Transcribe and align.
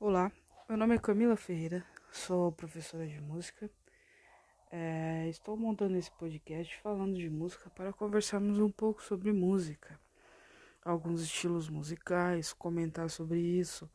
Olá, 0.00 0.32
meu 0.66 0.78
nome 0.78 0.94
é 0.94 0.98
Camila 0.98 1.36
Ferreira, 1.36 1.84
sou 2.10 2.50
professora 2.52 3.06
de 3.06 3.20
música. 3.20 3.70
É, 4.72 5.28
estou 5.28 5.58
montando 5.58 5.98
esse 5.98 6.10
podcast 6.12 6.74
falando 6.78 7.16
de 7.16 7.28
música 7.28 7.68
para 7.68 7.92
conversarmos 7.92 8.58
um 8.58 8.70
pouco 8.70 9.02
sobre 9.02 9.34
música, 9.34 10.00
alguns 10.82 11.20
estilos 11.20 11.68
musicais, 11.68 12.54
comentar 12.54 13.10
sobre 13.10 13.40
isso, 13.40 13.90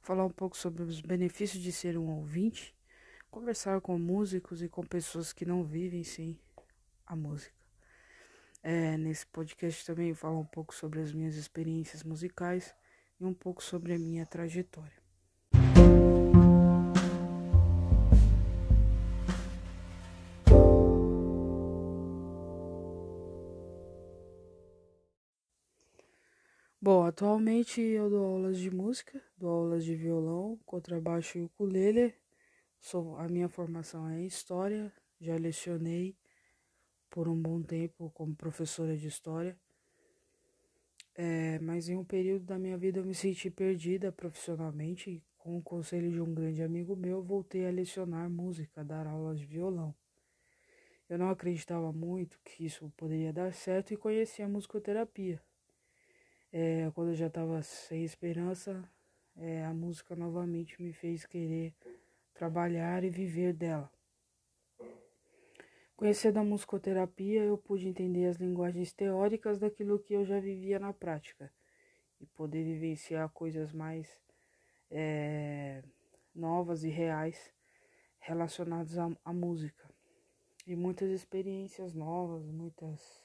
falar 0.00 0.24
um 0.24 0.30
pouco 0.30 0.56
sobre 0.56 0.84
os 0.84 1.00
benefícios 1.00 1.60
de 1.60 1.72
ser 1.72 1.98
um 1.98 2.08
ouvinte, 2.18 2.72
conversar 3.34 3.80
com 3.80 3.98
músicos 3.98 4.62
e 4.62 4.68
com 4.68 4.86
pessoas 4.86 5.32
que 5.32 5.44
não 5.44 5.64
vivem 5.64 6.04
sem 6.04 6.38
a 7.04 7.16
música. 7.16 7.52
É, 8.62 8.96
nesse 8.96 9.26
podcast 9.26 9.84
também 9.84 10.14
falo 10.14 10.38
um 10.38 10.44
pouco 10.44 10.72
sobre 10.72 11.00
as 11.00 11.12
minhas 11.12 11.34
experiências 11.34 12.04
musicais 12.04 12.72
e 13.18 13.24
um 13.24 13.34
pouco 13.34 13.60
sobre 13.60 13.92
a 13.92 13.98
minha 13.98 14.24
trajetória. 14.24 15.02
Bom, 26.80 27.04
atualmente 27.04 27.80
eu 27.80 28.08
dou 28.08 28.24
aulas 28.26 28.58
de 28.60 28.70
música, 28.70 29.20
dou 29.36 29.50
aulas 29.50 29.84
de 29.84 29.96
violão, 29.96 30.56
contrabaixo 30.64 31.36
e 31.36 31.42
ukulele. 31.42 32.14
Sou, 32.86 33.16
a 33.16 33.26
minha 33.30 33.48
formação 33.48 34.06
é 34.10 34.20
história, 34.26 34.92
já 35.18 35.36
lecionei 35.36 36.14
por 37.08 37.28
um 37.28 37.40
bom 37.40 37.62
tempo 37.62 38.10
como 38.10 38.36
professora 38.36 38.94
de 38.94 39.08
história. 39.08 39.58
É, 41.14 41.58
mas 41.60 41.88
em 41.88 41.96
um 41.96 42.04
período 42.04 42.44
da 42.44 42.58
minha 42.58 42.76
vida 42.76 43.00
eu 43.00 43.04
me 43.06 43.14
senti 43.14 43.48
perdida 43.48 44.12
profissionalmente 44.12 45.08
e 45.08 45.22
com 45.38 45.56
o 45.56 45.62
conselho 45.62 46.10
de 46.12 46.20
um 46.20 46.34
grande 46.34 46.62
amigo 46.62 46.94
meu 46.94 47.22
voltei 47.22 47.66
a 47.66 47.70
lecionar 47.70 48.28
música, 48.28 48.84
dar 48.84 49.06
aulas 49.06 49.40
de 49.40 49.46
violão. 49.46 49.94
Eu 51.08 51.16
não 51.16 51.30
acreditava 51.30 51.90
muito 51.90 52.38
que 52.44 52.66
isso 52.66 52.92
poderia 52.98 53.32
dar 53.32 53.54
certo 53.54 53.94
e 53.94 53.96
conheci 53.96 54.42
a 54.42 54.48
musicoterapia. 54.48 55.40
É, 56.52 56.90
quando 56.94 57.12
eu 57.12 57.14
já 57.14 57.28
estava 57.28 57.62
sem 57.62 58.04
esperança, 58.04 58.86
é, 59.38 59.64
a 59.64 59.72
música 59.72 60.14
novamente 60.14 60.82
me 60.82 60.92
fez 60.92 61.24
querer 61.24 61.72
trabalhar 62.34 63.04
e 63.04 63.10
viver 63.10 63.54
dela. 63.54 63.90
Conhecendo 65.96 66.40
a 66.40 66.44
musicoterapia, 66.44 67.44
eu 67.44 67.56
pude 67.56 67.86
entender 67.86 68.26
as 68.26 68.36
linguagens 68.36 68.92
teóricas 68.92 69.58
daquilo 69.58 69.98
que 69.98 70.12
eu 70.12 70.24
já 70.24 70.40
vivia 70.40 70.78
na 70.78 70.92
prática 70.92 71.52
e 72.20 72.26
poder 72.26 72.64
vivenciar 72.64 73.28
coisas 73.30 73.72
mais 73.72 74.20
é, 74.90 75.82
novas 76.34 76.82
e 76.82 76.88
reais 76.88 77.52
relacionadas 78.18 78.98
à, 78.98 79.08
à 79.24 79.32
música. 79.32 79.88
E 80.66 80.74
muitas 80.74 81.10
experiências 81.10 81.94
novas, 81.94 82.50
muitas 82.50 83.24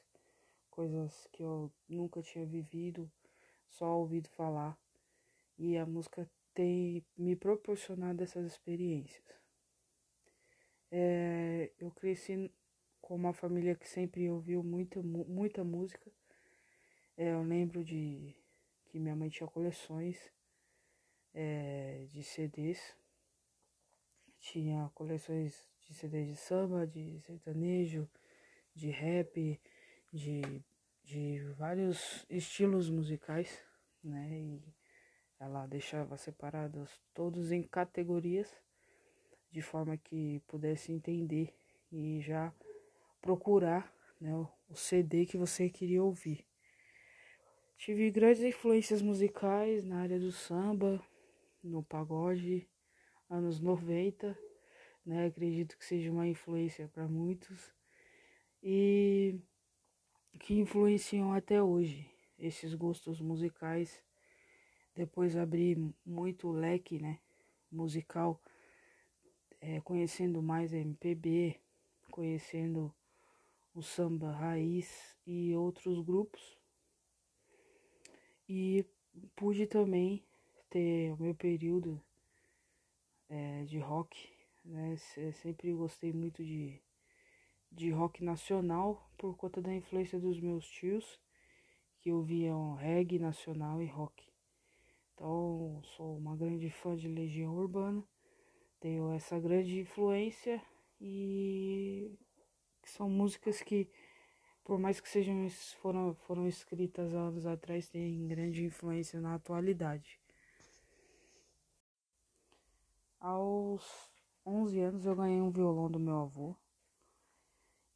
coisas 0.69 1.27
que 1.31 1.41
eu 1.41 1.71
nunca 1.87 2.21
tinha 2.21 2.45
vivido 2.45 3.11
só 3.67 3.97
ouvido 3.97 4.29
falar. 4.29 4.77
E 5.57 5.77
a 5.77 5.85
música 5.85 6.29
tem 6.59 7.05
me 7.17 7.37
proporcionado 7.37 8.21
essas 8.21 8.45
experiências. 8.45 9.23
É, 10.91 11.71
eu 11.79 11.89
cresci 11.89 12.53
com 12.99 13.15
uma 13.15 13.31
família 13.31 13.75
que 13.75 13.87
sempre 13.87 14.29
ouviu 14.29 14.61
muita, 14.61 15.01
muita 15.01 15.63
música. 15.63 16.11
É, 17.15 17.31
eu 17.31 17.43
lembro 17.43 17.81
de 17.81 18.35
que 18.87 18.99
minha 18.99 19.15
mãe 19.15 19.29
tinha 19.29 19.47
coleções 19.47 20.17
é, 21.33 22.05
de 22.09 22.21
CDs. 22.23 22.93
Tinha 24.37 24.91
coleções 24.93 25.65
de 25.87 25.93
CDs 25.93 26.27
de 26.27 26.35
samba, 26.35 26.85
de 26.85 27.21
sertanejo, 27.21 28.05
de 28.75 28.89
rap, 28.89 29.57
de 30.11 30.61
de 31.09 31.39
vários 31.57 32.23
estilos 32.29 32.87
musicais, 32.87 33.59
né? 34.03 34.29
E 34.31 34.78
ela 35.39 35.65
deixava 35.65 36.17
separados 36.17 36.99
todos 37.13 37.51
em 37.51 37.63
categorias, 37.63 38.51
de 39.51 39.61
forma 39.61 39.97
que 39.97 40.41
pudesse 40.47 40.91
entender 40.91 41.53
e 41.91 42.19
já 42.21 42.53
procurar 43.21 43.93
né, 44.19 44.33
o 44.69 44.75
CD 44.75 45.25
que 45.25 45.37
você 45.37 45.69
queria 45.69 46.03
ouvir. 46.03 46.45
Tive 47.77 48.11
grandes 48.11 48.43
influências 48.43 49.01
musicais 49.01 49.85
na 49.85 50.01
área 50.01 50.19
do 50.19 50.31
samba, 50.31 51.01
no 51.63 51.81
pagode, 51.81 52.67
anos 53.29 53.59
90, 53.59 54.37
né? 55.05 55.27
Acredito 55.27 55.77
que 55.77 55.85
seja 55.85 56.11
uma 56.11 56.27
influência 56.27 56.87
para 56.89 57.07
muitos. 57.07 57.73
E 58.61 59.39
que 60.39 60.59
influenciam 60.59 61.33
até 61.33 61.61
hoje 61.63 62.09
esses 62.37 62.73
gostos 62.73 63.21
musicais. 63.21 64.03
Depois 64.99 65.37
abri 65.37 65.77
muito 66.05 66.51
leque, 66.51 66.99
né, 66.99 67.21
musical, 67.71 68.37
é, 69.61 69.79
conhecendo 69.79 70.41
mais 70.41 70.73
a 70.73 70.77
MPB, 70.77 71.57
conhecendo 72.11 72.93
o 73.73 73.81
samba 73.81 74.33
raiz 74.33 75.15
e 75.25 75.55
outros 75.55 76.01
grupos. 76.01 76.59
E 78.49 78.85
pude 79.37 79.65
também 79.67 80.21
ter 80.69 81.13
o 81.13 81.17
meu 81.17 81.33
período 81.33 82.03
é, 83.29 83.63
de 83.63 83.79
rock, 83.79 84.29
né? 84.65 84.97
Sempre 85.41 85.71
gostei 85.71 86.11
muito 86.11 86.43
de 86.43 86.77
de 87.71 87.89
rock 87.89 88.21
nacional 88.21 89.09
por 89.17 89.37
conta 89.37 89.61
da 89.61 89.73
influência 89.73 90.19
dos 90.19 90.41
meus 90.41 90.67
tios 90.67 91.21
que 92.01 92.11
ouviam 92.11 92.75
reggae 92.75 93.17
nacional 93.17 93.81
e 93.81 93.85
rock. 93.85 94.28
Então, 95.19 95.81
sou 95.97 96.15
uma 96.15 96.33
grande 96.33 96.69
fã 96.69 96.95
de 96.95 97.09
Legião 97.09 97.53
Urbana, 97.53 98.01
tenho 98.79 99.11
essa 99.11 99.37
grande 99.37 99.77
influência 99.77 100.61
e 101.01 102.17
são 102.85 103.09
músicas 103.09 103.61
que, 103.61 103.91
por 104.63 104.79
mais 104.79 105.01
que 105.01 105.09
sejam 105.09 105.49
foram, 105.81 106.15
foram 106.15 106.47
escritas 106.47 107.13
anos 107.13 107.45
atrás, 107.45 107.89
têm 107.89 108.29
grande 108.29 108.63
influência 108.63 109.19
na 109.19 109.35
atualidade. 109.35 110.17
Aos 113.19 114.09
11 114.45 114.79
anos 114.79 115.05
eu 115.05 115.17
ganhei 115.17 115.41
um 115.41 115.51
violão 115.51 115.91
do 115.91 115.99
meu 115.99 116.15
avô. 116.15 116.55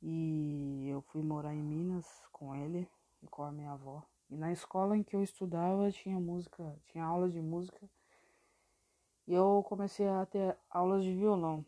E 0.01 0.89
eu 0.89 1.01
fui 1.03 1.21
morar 1.23 1.55
em 1.55 1.63
Minas 1.63 2.05
com 2.33 2.53
ele 2.53 2.85
e 3.21 3.27
com 3.27 3.43
a 3.43 3.51
minha 3.53 3.71
avó. 3.71 4.05
E 4.29 4.35
na 4.35 4.51
escola 4.51 4.97
em 4.97 5.03
que 5.03 5.15
eu 5.15 5.23
estudava 5.23 5.91
tinha 5.91 6.19
música, 6.19 6.75
tinha 6.85 7.03
aulas 7.03 7.33
de 7.33 7.41
música. 7.41 7.89
E 9.27 9.33
eu 9.33 9.63
comecei 9.67 10.07
a 10.07 10.25
ter 10.25 10.57
aulas 10.69 11.03
de 11.03 11.13
violão. 11.13 11.65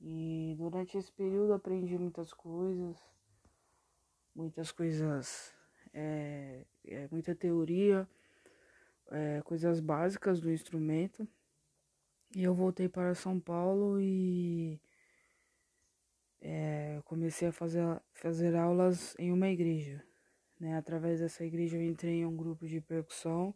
E 0.00 0.54
durante 0.58 0.98
esse 0.98 1.12
período 1.12 1.52
aprendi 1.52 1.96
muitas 1.96 2.32
coisas, 2.32 2.96
muitas 4.34 4.72
coisas, 4.72 5.54
é, 5.92 6.64
é, 6.86 7.08
muita 7.10 7.34
teoria, 7.34 8.08
é, 9.10 9.42
coisas 9.42 9.80
básicas 9.80 10.40
do 10.40 10.50
instrumento. 10.50 11.26
E 12.34 12.42
eu 12.42 12.54
voltei 12.54 12.88
para 12.88 13.14
São 13.14 13.38
Paulo 13.38 14.00
e 14.00 14.80
é, 16.40 17.00
comecei 17.04 17.48
a 17.48 17.52
fazer, 17.52 18.00
fazer 18.14 18.56
aulas 18.56 19.14
em 19.18 19.30
uma 19.30 19.48
igreja. 19.48 20.02
Né? 20.62 20.76
Através 20.76 21.18
dessa 21.18 21.44
igreja 21.44 21.76
eu 21.76 21.82
entrei 21.82 22.20
em 22.20 22.24
um 22.24 22.36
grupo 22.36 22.68
de 22.68 22.80
percussão, 22.80 23.52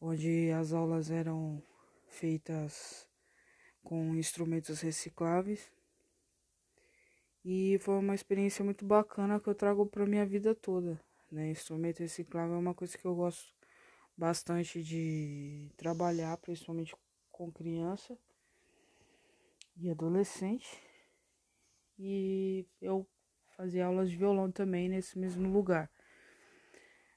onde 0.00 0.50
as 0.50 0.72
aulas 0.72 1.12
eram 1.12 1.62
feitas 2.08 3.08
com 3.84 4.16
instrumentos 4.16 4.80
recicláveis. 4.80 5.70
E 7.44 7.78
foi 7.78 7.98
uma 7.98 8.16
experiência 8.16 8.64
muito 8.64 8.84
bacana 8.84 9.38
que 9.38 9.48
eu 9.48 9.54
trago 9.54 9.86
para 9.86 10.04
minha 10.04 10.26
vida 10.26 10.56
toda. 10.56 11.00
Né? 11.30 11.50
Instrumento 11.50 12.00
reciclável 12.00 12.56
é 12.56 12.58
uma 12.58 12.74
coisa 12.74 12.98
que 12.98 13.04
eu 13.04 13.14
gosto 13.14 13.54
bastante 14.16 14.82
de 14.82 15.70
trabalhar, 15.76 16.36
principalmente 16.38 16.96
com 17.30 17.52
criança 17.52 18.18
e 19.76 19.88
adolescente 19.88 20.82
e 21.96 22.66
eu 22.80 23.06
fazia 23.56 23.86
aulas 23.86 24.10
de 24.10 24.16
violão 24.16 24.50
também 24.50 24.88
nesse 24.88 25.18
mesmo 25.18 25.50
lugar. 25.50 25.90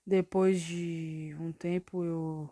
Depois 0.06 0.62
de 0.62 1.36
um 1.39 1.51
tempo 1.51 2.03
eu 2.03 2.50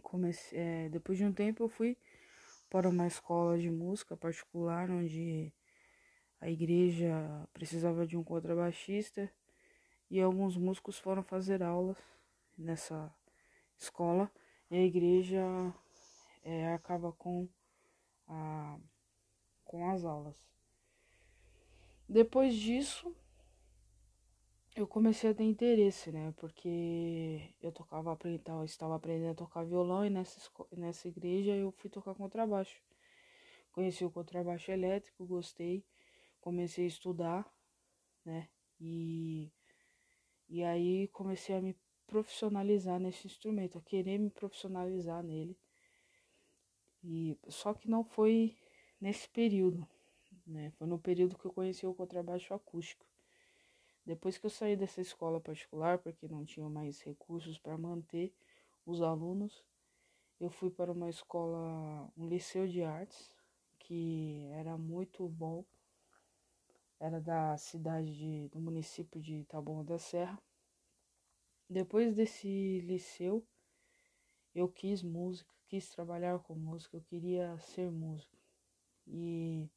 comecei, 0.00 0.58
é, 0.58 0.88
depois 0.88 1.18
de 1.18 1.24
um 1.24 1.32
tempo 1.32 1.64
eu 1.64 1.68
fui 1.68 1.96
para 2.70 2.88
uma 2.88 3.06
escola 3.06 3.58
de 3.58 3.70
música 3.70 4.16
particular 4.16 4.90
onde 4.90 5.52
a 6.40 6.48
igreja 6.48 7.12
precisava 7.52 8.06
de 8.06 8.16
um 8.16 8.22
contrabaixista 8.22 9.30
e 10.08 10.20
alguns 10.20 10.56
músicos 10.56 10.98
foram 10.98 11.22
fazer 11.22 11.62
aulas 11.62 11.98
nessa 12.56 13.12
escola 13.76 14.30
e 14.70 14.76
a 14.76 14.82
igreja 14.82 15.42
é, 16.44 16.72
acaba 16.72 17.12
com, 17.12 17.48
a, 18.28 18.78
com 19.64 19.90
as 19.90 20.04
aulas. 20.04 20.55
Depois 22.08 22.54
disso, 22.54 23.14
eu 24.76 24.86
comecei 24.86 25.30
a 25.30 25.34
ter 25.34 25.42
interesse, 25.42 26.12
né? 26.12 26.32
Porque 26.36 27.54
eu 27.60 27.72
tocava, 27.72 28.16
eu 28.24 28.64
estava 28.64 28.94
aprendendo 28.94 29.32
a 29.32 29.34
tocar 29.34 29.64
violão 29.64 30.04
e 30.04 30.10
nessa, 30.10 30.38
nessa 30.72 31.08
igreja 31.08 31.56
eu 31.56 31.72
fui 31.72 31.90
tocar 31.90 32.14
contrabaixo. 32.14 32.80
Conheci 33.72 34.04
o 34.04 34.10
contrabaixo 34.10 34.70
elétrico, 34.70 35.26
gostei, 35.26 35.84
comecei 36.40 36.84
a 36.84 36.88
estudar, 36.88 37.52
né? 38.24 38.48
E, 38.80 39.50
e 40.48 40.62
aí 40.62 41.08
comecei 41.08 41.56
a 41.56 41.60
me 41.60 41.76
profissionalizar 42.06 43.00
nesse 43.00 43.26
instrumento, 43.26 43.78
a 43.78 43.82
querer 43.82 44.18
me 44.18 44.30
profissionalizar 44.30 45.22
nele. 45.22 45.58
E 47.02 47.38
só 47.48 47.74
que 47.74 47.88
não 47.88 48.04
foi 48.04 48.56
nesse 49.00 49.28
período, 49.28 49.86
né? 50.46 50.70
Foi 50.78 50.86
no 50.86 50.98
período 50.98 51.36
que 51.36 51.44
eu 51.44 51.52
conheci 51.52 51.86
o 51.86 51.94
contrabaixo 51.94 52.54
acústico. 52.54 53.04
Depois 54.04 54.38
que 54.38 54.46
eu 54.46 54.50
saí 54.50 54.76
dessa 54.76 55.00
escola 55.00 55.40
particular, 55.40 55.98
porque 55.98 56.28
não 56.28 56.44
tinha 56.44 56.68
mais 56.68 57.00
recursos 57.00 57.58
para 57.58 57.76
manter 57.76 58.32
os 58.86 59.02
alunos, 59.02 59.64
eu 60.38 60.48
fui 60.48 60.70
para 60.70 60.92
uma 60.92 61.08
escola, 61.08 62.08
um 62.16 62.28
liceu 62.28 62.68
de 62.68 62.82
artes, 62.82 63.34
que 63.78 64.46
era 64.52 64.76
muito 64.76 65.28
bom. 65.28 65.64
Era 67.00 67.20
da 67.20 67.56
cidade 67.56 68.14
de, 68.14 68.48
do 68.48 68.60
município 68.60 69.20
de 69.20 69.44
Taboão 69.44 69.84
da 69.84 69.98
Serra. 69.98 70.40
Depois 71.68 72.14
desse 72.14 72.80
liceu, 72.80 73.44
eu 74.54 74.68
quis 74.68 75.02
música, 75.02 75.50
quis 75.68 75.90
trabalhar 75.90 76.38
com 76.38 76.54
música, 76.54 76.96
eu 76.96 77.02
queria 77.02 77.58
ser 77.58 77.90
músico. 77.90 78.36
E 79.06 79.68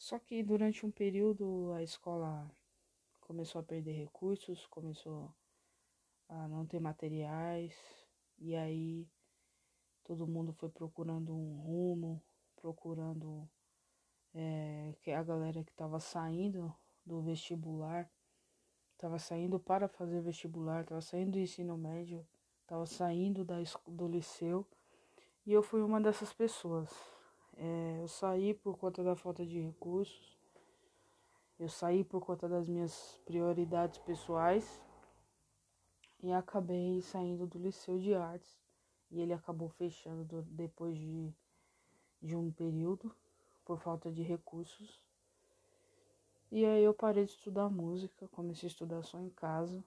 só 0.00 0.18
que 0.18 0.42
durante 0.42 0.84
um 0.86 0.90
período 0.90 1.72
a 1.74 1.82
escola 1.82 2.50
começou 3.20 3.60
a 3.60 3.62
perder 3.64 3.92
recursos, 3.92 4.66
começou 4.66 5.30
a 6.28 6.48
não 6.48 6.64
ter 6.64 6.80
materiais, 6.80 7.74
e 8.38 8.56
aí 8.56 9.06
todo 10.02 10.26
mundo 10.26 10.52
foi 10.54 10.70
procurando 10.70 11.34
um 11.34 11.60
rumo, 11.60 12.22
procurando 12.56 13.46
é, 14.34 14.94
que 15.02 15.10
a 15.10 15.22
galera 15.22 15.62
que 15.62 15.70
estava 15.70 16.00
saindo 16.00 16.74
do 17.04 17.20
vestibular 17.20 18.10
Tava 19.00 19.18
saindo 19.18 19.58
para 19.58 19.88
fazer 19.88 20.20
vestibular, 20.20 20.84
tava 20.84 21.00
saindo 21.00 21.32
do 21.32 21.38
ensino 21.38 21.74
médio, 21.78 22.22
tava 22.66 22.84
saindo 22.84 23.42
da, 23.42 23.56
do 23.88 24.06
liceu 24.06 24.66
e 25.46 25.54
eu 25.54 25.62
fui 25.62 25.80
uma 25.80 25.98
dessas 25.98 26.34
pessoas. 26.34 26.90
É, 27.62 27.98
eu 28.00 28.08
saí 28.08 28.54
por 28.54 28.78
conta 28.78 29.04
da 29.04 29.14
falta 29.14 29.44
de 29.44 29.60
recursos, 29.60 30.38
eu 31.58 31.68
saí 31.68 32.02
por 32.02 32.24
conta 32.24 32.48
das 32.48 32.66
minhas 32.66 33.20
prioridades 33.26 33.98
pessoais. 33.98 34.80
E 36.22 36.32
acabei 36.32 37.02
saindo 37.02 37.46
do 37.46 37.58
liceu 37.58 37.98
de 37.98 38.14
artes. 38.14 38.58
E 39.10 39.20
ele 39.20 39.34
acabou 39.34 39.68
fechando 39.68 40.24
do, 40.24 40.42
depois 40.42 40.96
de, 40.96 41.34
de 42.22 42.34
um 42.34 42.50
período 42.50 43.14
por 43.62 43.78
falta 43.78 44.10
de 44.10 44.22
recursos. 44.22 44.98
E 46.50 46.64
aí 46.64 46.82
eu 46.82 46.94
parei 46.94 47.26
de 47.26 47.32
estudar 47.32 47.68
música, 47.68 48.26
comecei 48.28 48.68
a 48.68 48.72
estudar 48.72 49.02
só 49.02 49.20
em 49.20 49.28
casa. 49.28 49.84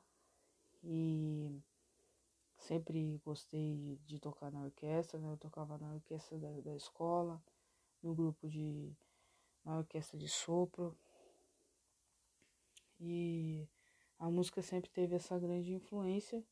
E 0.83 1.59
sempre 2.55 3.19
gostei 3.25 3.75
de, 3.75 3.95
de 4.05 4.19
tocar 4.19 4.51
na 4.51 4.61
orquestra, 4.61 5.19
né? 5.19 5.31
Eu 5.31 5.37
tocava 5.37 5.75
na 5.79 5.91
orquestra 5.93 6.37
da, 6.37 6.51
da 6.61 6.75
escola, 6.75 7.41
no 8.03 8.13
grupo 8.13 8.47
de. 8.47 8.91
na 9.65 9.77
orquestra 9.79 10.17
de 10.17 10.27
sopro. 10.27 10.95
E 12.99 13.67
a 14.19 14.29
música 14.29 14.61
sempre 14.61 14.89
teve 14.91 15.15
essa 15.15 15.39
grande 15.39 15.73
influência. 15.73 16.43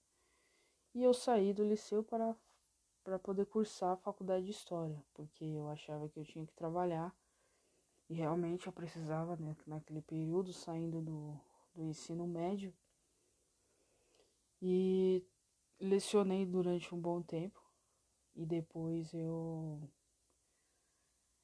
E 0.94 1.04
eu 1.04 1.14
saí 1.14 1.54
do 1.54 1.64
liceu 1.64 2.04
para, 2.04 2.36
para 3.04 3.20
poder 3.20 3.46
cursar 3.46 3.92
a 3.92 3.98
faculdade 3.98 4.46
de 4.46 4.52
História, 4.52 5.02
porque 5.14 5.46
eu 5.46 5.70
achava 5.70 6.10
que 6.10 6.20
eu 6.20 6.26
tinha 6.26 6.46
que 6.46 6.54
trabalhar 6.54 7.16
e 8.12 8.14
realmente 8.14 8.68
eu 8.68 8.74
precisava, 8.74 9.38
né, 9.38 9.56
naquele 9.66 10.02
período, 10.02 10.52
saindo 10.52 11.02
do, 11.02 11.40
do 11.74 11.82
ensino 11.82 12.28
médio. 12.28 12.74
E 14.62 15.26
lecionei 15.80 16.46
durante 16.46 16.94
um 16.94 17.00
bom 17.00 17.22
tempo. 17.22 17.64
E 18.36 18.46
depois 18.46 19.14
eu 19.14 19.90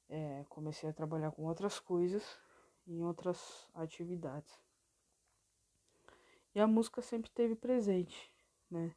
é, 0.08 0.44
comecei 0.48 0.88
a 0.88 0.92
trabalhar 0.92 1.30
com 1.32 1.44
outras 1.44 1.78
coisas, 1.78 2.38
em 2.86 3.02
outras 3.02 3.68
atividades. 3.74 4.58
E 6.54 6.60
a 6.60 6.66
música 6.66 7.02
sempre 7.02 7.28
esteve 7.28 7.54
presente, 7.54 8.32
né? 8.70 8.94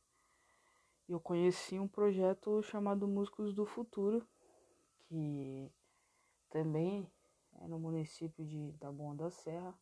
Eu 1.08 1.20
conheci 1.20 1.78
um 1.78 1.88
projeto 1.88 2.64
chamado 2.64 3.08
Músicos 3.08 3.54
do 3.54 3.66
Futuro, 3.66 4.26
que 5.04 5.70
também 6.50 7.12
é 7.60 7.68
no 7.68 7.78
município 7.78 8.46
de 8.46 8.74
Taboão 8.80 9.16
da 9.16 9.30
Serra, 9.30 9.78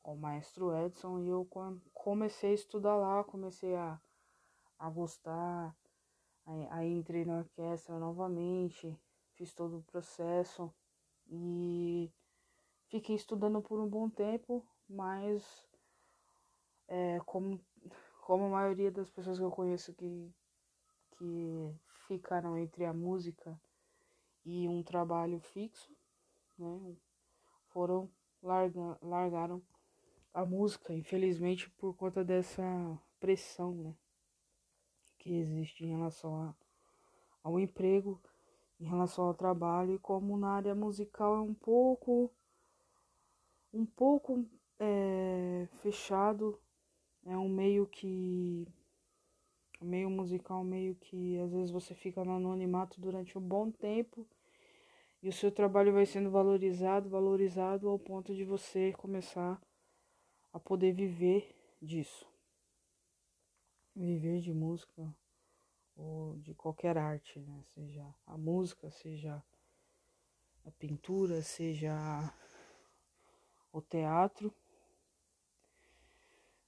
com 0.00 0.14
o 0.14 0.18
maestro 0.18 0.72
Edson, 0.72 1.18
e 1.18 1.28
eu 1.28 1.48
comecei 1.92 2.50
a 2.52 2.54
estudar 2.54 2.94
lá, 2.94 3.24
comecei 3.24 3.74
a, 3.74 4.00
a 4.78 4.88
gostar, 4.90 5.76
aí, 6.46 6.68
aí 6.70 6.92
entrei 6.92 7.24
na 7.24 7.38
orquestra 7.38 7.98
novamente, 7.98 8.96
fiz 9.36 9.52
todo 9.52 9.78
o 9.78 9.82
processo 9.82 10.72
e 11.28 12.10
fiquei 12.88 13.16
estudando 13.16 13.60
por 13.60 13.80
um 13.80 13.88
bom 13.88 14.08
tempo, 14.08 14.66
mas 14.88 15.68
é, 16.88 17.18
como, 17.20 17.60
como 18.22 18.44
a 18.44 18.50
maioria 18.50 18.90
das 18.90 19.10
pessoas 19.10 19.38
que 19.38 19.44
eu 19.44 19.50
conheço 19.50 19.94
que, 19.94 20.32
que 21.16 21.74
ficaram 22.06 22.56
entre 22.56 22.84
a 22.84 22.92
música 22.92 23.58
e 24.44 24.68
um 24.68 24.82
trabalho 24.82 25.40
fixo, 25.40 25.90
né? 26.58 26.96
Foram 27.68 28.10
larga, 28.42 28.98
largaram 29.02 29.62
a 30.32 30.44
música, 30.44 30.92
infelizmente 30.92 31.68
por 31.70 31.94
conta 31.96 32.24
dessa 32.24 32.62
pressão, 33.18 33.74
né? 33.74 33.96
Que 35.18 35.34
existe 35.34 35.84
em 35.84 35.88
relação 35.88 36.36
a, 36.36 36.54
ao 37.42 37.58
emprego, 37.58 38.20
em 38.80 38.84
relação 38.84 39.24
ao 39.24 39.34
trabalho 39.34 39.94
e 39.94 39.98
como 39.98 40.36
na 40.36 40.50
área 40.50 40.74
musical 40.74 41.36
é 41.36 41.40
um 41.40 41.54
pouco 41.54 42.30
um 43.72 43.84
pouco 43.84 44.46
é, 44.78 45.66
fechado, 45.82 46.60
é 47.26 47.36
um 47.36 47.48
meio 47.48 47.86
que 47.86 48.66
meio 49.80 50.08
musical 50.08 50.64
meio 50.64 50.94
que 50.94 51.38
às 51.40 51.52
vezes 51.52 51.70
você 51.70 51.94
fica 51.94 52.24
no 52.24 52.36
anonimato 52.36 53.00
durante 53.00 53.36
um 53.36 53.40
bom 53.40 53.70
tempo 53.70 54.26
e 55.22 55.28
o 55.28 55.32
seu 55.32 55.50
trabalho 55.50 55.92
vai 55.92 56.06
sendo 56.06 56.30
valorizado, 56.30 57.08
valorizado 57.08 57.88
ao 57.88 57.98
ponto 57.98 58.34
de 58.34 58.44
você 58.44 58.92
começar 58.92 59.60
a 60.52 60.60
poder 60.60 60.92
viver 60.92 61.54
disso. 61.80 62.26
Viver 63.96 64.40
de 64.40 64.52
música 64.52 65.14
ou 65.96 66.36
de 66.38 66.54
qualquer 66.54 66.98
arte, 66.98 67.38
né? 67.40 67.62
Seja 67.74 68.04
a 68.26 68.36
música, 68.36 68.90
seja 68.90 69.42
a 70.64 70.70
pintura, 70.72 71.42
seja 71.42 71.94
o 73.72 73.80
teatro. 73.80 74.52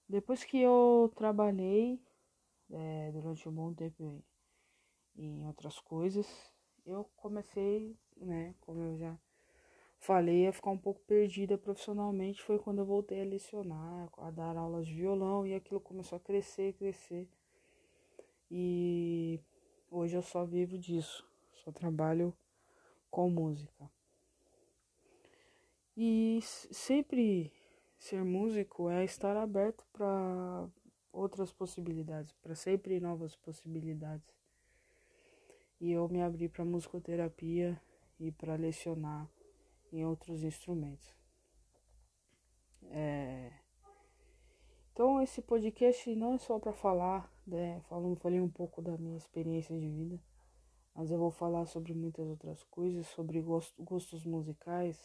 Depois 0.09 0.45
que 0.45 0.59
eu 0.59 1.13
trabalhei 1.17 2.01
é, 2.71 3.11
durante 3.13 3.49
um 3.49 3.53
bom 3.53 3.75
tempo 3.75 4.23
em, 5.17 5.47
outras 5.47 5.79
coisas, 5.81 6.27
eu 6.85 7.05
comecei 7.17 7.97
né? 8.17 8.55
Como 8.61 8.81
eu 8.81 8.97
já 8.97 9.19
falei, 9.99 10.47
a 10.47 10.53
ficar 10.53 10.71
um 10.71 10.79
pouco 10.79 11.01
perdida 11.01 11.59
profissionalmente 11.59 12.43
foi 12.43 12.59
quando 12.59 12.79
eu 12.79 12.87
voltei 12.87 13.21
a 13.23 13.25
lecionar, 13.25 14.09
a 14.19 14.31
dar 14.31 14.57
aulas 14.57 14.87
de 14.87 14.95
violão 14.95 15.47
e 15.47 15.55
aquilo 15.55 15.81
começou 15.81 16.17
a 16.17 16.21
crescer, 16.21 16.75
crescer. 16.75 17.29
E 18.51 19.41
hoje 19.91 20.17
eu 20.17 20.23
só 20.23 20.45
vivo 20.45 20.79
disso, 20.79 21.27
só 21.65 21.73
trabalho 21.73 22.37
com 23.11 23.29
música. 23.31 23.91
E 25.97 26.41
sempre 26.43 27.53
ser 27.99 28.23
músico 28.23 28.91
é 28.91 29.05
estar 29.05 29.37
aberto 29.37 29.87
para 29.93 30.69
outras 31.11 31.53
possibilidades, 31.53 32.33
para 32.35 32.55
sempre 32.55 33.01
novas 33.01 33.35
possibilidades. 33.35 34.37
E 35.81 35.93
eu 35.93 36.09
me 36.09 36.23
abri 36.23 36.49
para 36.49 36.65
musicoterapia 36.65 37.81
e 38.21 38.31
para 38.31 38.55
lecionar 38.57 39.29
em 39.93 40.05
outros 40.05 40.43
instrumentos. 40.43 41.15
É... 42.91 43.53
Então 44.93 45.21
esse 45.21 45.43
podcast 45.43 46.15
não 46.15 46.35
é 46.35 46.39
só 46.39 46.59
para 46.59 46.73
falar, 46.73 47.31
né? 47.47 47.81
Falando, 47.89 48.17
falei 48.17 48.41
um 48.41 48.49
pouco 48.49 48.83
da 48.83 48.97
minha 48.99 49.17
experiência 49.17 49.79
de 49.79 49.89
vida, 49.89 50.21
mas 50.95 51.11
eu 51.11 51.19
vou 51.19 51.31
falar 51.31 51.67
sobre 51.67 51.95
muitas 51.95 52.27
outras 52.27 52.65
coisas, 52.65 53.07
sobre 53.09 53.41
gostos 53.79 54.25
musicais, 54.25 54.99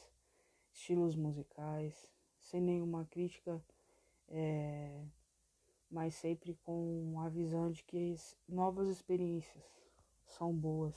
estilos 0.73 1.15
musicais, 1.15 2.09
sem 2.39 2.61
nenhuma 2.61 3.05
crítica, 3.05 3.63
é... 4.27 5.05
mas 5.89 6.15
sempre 6.15 6.55
com 6.63 7.19
a 7.19 7.29
visão 7.29 7.71
de 7.71 7.83
que 7.83 8.15
novas 8.47 8.87
experiências 8.87 9.63
são 10.25 10.53
boas, 10.55 10.95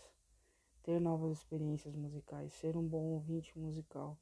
ter 0.83 1.01
novas 1.01 1.33
experiências 1.39 1.95
musicais, 1.95 2.53
ser 2.55 2.77
um 2.77 2.87
bom 2.87 3.03
ouvinte 3.13 3.59
musical, 3.59 4.17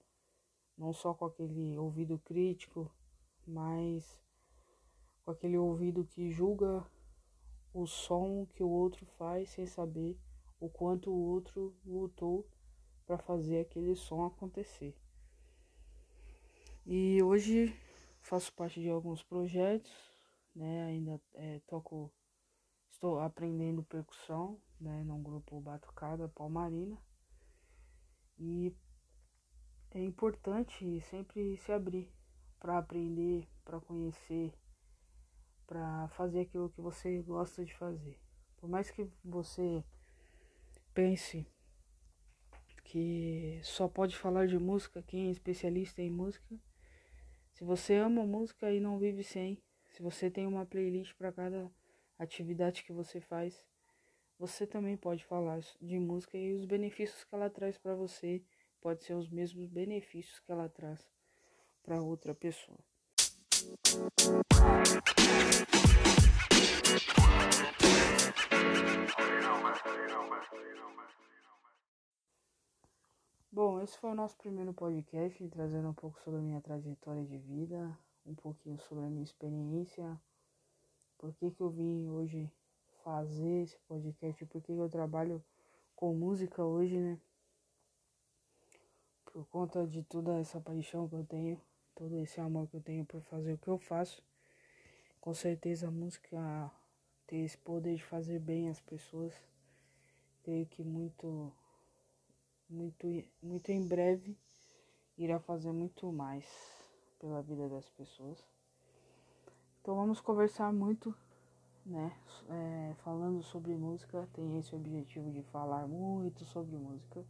não 0.76 0.92
só 0.92 1.12
com 1.12 1.26
aquele 1.26 1.76
ouvido 1.76 2.18
crítico, 2.18 2.90
mas 3.46 4.18
com 5.24 5.30
aquele 5.30 5.58
ouvido 5.58 6.04
que 6.04 6.30
julga 6.30 6.84
o 7.72 7.86
som 7.86 8.46
que 8.54 8.62
o 8.62 8.68
outro 8.68 9.04
faz 9.18 9.50
sem 9.50 9.66
saber 9.66 10.18
o 10.60 10.68
quanto 10.68 11.10
o 11.10 11.28
outro 11.30 11.74
lutou 11.84 12.46
para 13.06 13.18
fazer 13.18 13.60
aquele 13.60 13.96
som 13.96 14.24
acontecer. 14.24 14.94
E 16.86 17.22
hoje 17.22 17.74
faço 18.20 18.52
parte 18.52 18.80
de 18.80 18.88
alguns 18.88 19.22
projetos, 19.22 19.92
né? 20.54 20.84
Ainda 20.84 21.20
é, 21.34 21.60
toco, 21.66 22.12
estou 22.90 23.18
aprendendo 23.20 23.82
percussão, 23.82 24.60
né? 24.80 25.02
Num 25.04 25.22
grupo 25.22 25.60
Batucada 25.60 26.28
Palmarina. 26.28 26.98
E 28.38 28.74
é 29.90 30.00
importante 30.00 31.00
sempre 31.02 31.56
se 31.58 31.72
abrir 31.72 32.10
para 32.58 32.78
aprender, 32.78 33.48
para 33.64 33.80
conhecer, 33.80 34.52
para 35.72 36.06
fazer 36.08 36.40
aquilo 36.40 36.68
que 36.68 36.82
você 36.82 37.22
gosta 37.22 37.64
de 37.64 37.74
fazer. 37.74 38.20
Por 38.58 38.68
mais 38.68 38.90
que 38.90 39.08
você 39.24 39.82
pense 40.92 41.46
que 42.84 43.58
só 43.64 43.88
pode 43.88 44.14
falar 44.14 44.46
de 44.46 44.58
música 44.58 45.02
quem 45.02 45.28
é 45.28 45.30
especialista 45.30 46.02
em 46.02 46.10
música, 46.10 46.60
se 47.54 47.64
você 47.64 47.94
ama 47.94 48.22
música 48.26 48.70
e 48.70 48.80
não 48.80 48.98
vive 48.98 49.24
sem, 49.24 49.62
se 49.88 50.02
você 50.02 50.30
tem 50.30 50.46
uma 50.46 50.66
playlist 50.66 51.14
para 51.14 51.32
cada 51.32 51.70
atividade 52.18 52.84
que 52.84 52.92
você 52.92 53.18
faz, 53.18 53.64
você 54.38 54.66
também 54.66 54.98
pode 54.98 55.24
falar 55.24 55.60
de 55.80 55.98
música 55.98 56.36
e 56.36 56.52
os 56.52 56.66
benefícios 56.66 57.24
que 57.24 57.34
ela 57.34 57.48
traz 57.48 57.78
para 57.78 57.94
você 57.94 58.44
pode 58.78 59.04
ser 59.04 59.14
os 59.14 59.30
mesmos 59.30 59.70
benefícios 59.70 60.38
que 60.38 60.52
ela 60.52 60.68
traz 60.68 61.00
para 61.82 62.02
outra 62.02 62.34
pessoa. 62.34 62.78
Bom, 73.50 73.80
esse 73.80 73.96
foi 73.98 74.10
o 74.10 74.14
nosso 74.14 74.36
primeiro 74.38 74.72
podcast, 74.72 75.48
trazendo 75.48 75.88
um 75.88 75.94
pouco 75.94 76.20
sobre 76.22 76.40
a 76.40 76.42
minha 76.42 76.60
trajetória 76.60 77.24
de 77.24 77.38
vida, 77.38 77.96
um 78.26 78.34
pouquinho 78.34 78.78
sobre 78.80 79.04
a 79.04 79.08
minha 79.08 79.22
experiência, 79.22 80.20
por 81.18 81.32
que, 81.34 81.50
que 81.50 81.60
eu 81.60 81.70
vim 81.70 82.08
hoje 82.08 82.50
fazer 83.04 83.62
esse 83.62 83.78
podcast, 83.86 84.44
por 84.46 84.60
que, 84.62 84.74
que 84.74 84.80
eu 84.80 84.88
trabalho 84.88 85.44
com 85.94 86.14
música 86.14 86.64
hoje, 86.64 86.98
né? 86.98 87.20
Por 89.26 89.46
conta 89.46 89.86
de 89.86 90.02
toda 90.02 90.38
essa 90.38 90.60
paixão 90.60 91.08
que 91.08 91.14
eu 91.14 91.24
tenho 91.24 91.60
todo 91.94 92.18
esse 92.18 92.40
amor 92.40 92.68
que 92.68 92.76
eu 92.76 92.80
tenho 92.80 93.04
por 93.04 93.20
fazer 93.22 93.52
o 93.52 93.58
que 93.58 93.68
eu 93.68 93.78
faço. 93.78 94.22
Com 95.22 95.34
certeza 95.34 95.86
a 95.86 95.90
música 95.92 96.68
tem 97.28 97.44
esse 97.44 97.56
poder 97.56 97.94
de 97.94 98.02
fazer 98.02 98.40
bem 98.40 98.68
as 98.68 98.80
pessoas. 98.80 99.32
Creio 100.42 100.66
que 100.66 100.82
muito, 100.82 101.52
muito, 102.68 103.06
muito 103.40 103.70
em 103.70 103.86
breve 103.86 104.36
irá 105.16 105.38
fazer 105.38 105.70
muito 105.70 106.10
mais 106.10 106.44
pela 107.20 107.40
vida 107.40 107.68
das 107.68 107.88
pessoas. 107.90 108.44
Então 109.80 109.94
vamos 109.94 110.20
conversar 110.20 110.72
muito, 110.72 111.14
né? 111.86 112.12
É, 112.50 112.94
falando 113.04 113.44
sobre 113.44 113.76
música, 113.76 114.28
tem 114.32 114.58
esse 114.58 114.74
objetivo 114.74 115.30
de 115.30 115.44
falar 115.44 115.86
muito 115.86 116.44
sobre 116.46 116.76
música 116.76 117.24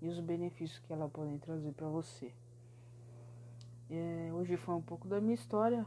e 0.00 0.08
os 0.08 0.18
benefícios 0.20 0.78
que 0.78 0.90
ela 0.90 1.06
pode 1.06 1.38
trazer 1.40 1.72
para 1.72 1.86
você. 1.86 2.32
É, 3.90 4.32
hoje 4.32 4.56
foi 4.56 4.74
um 4.74 4.82
pouco 4.82 5.06
da 5.06 5.20
minha 5.20 5.34
história 5.34 5.86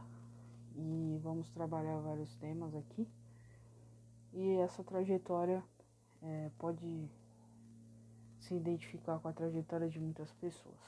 e 0.80 1.18
vamos 1.22 1.50
trabalhar 1.50 1.98
vários 1.98 2.34
temas 2.36 2.74
aqui. 2.74 3.06
E 4.32 4.56
essa 4.58 4.82
trajetória 4.82 5.62
é, 6.22 6.50
pode 6.58 7.08
se 8.40 8.54
identificar 8.54 9.18
com 9.18 9.28
a 9.28 9.32
trajetória 9.32 9.88
de 9.88 10.00
muitas 10.00 10.32
pessoas, 10.34 10.80